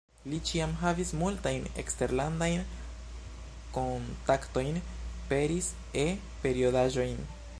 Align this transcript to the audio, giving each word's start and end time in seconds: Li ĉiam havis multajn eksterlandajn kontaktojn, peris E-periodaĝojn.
Li 0.29 0.37
ĉiam 0.51 0.71
havis 0.77 1.09
multajn 1.19 1.67
eksterlandajn 1.83 2.63
kontaktojn, 3.77 4.81
peris 5.29 5.71
E-periodaĝojn. 6.07 7.25